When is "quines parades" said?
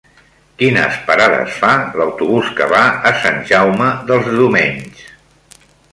0.61-1.57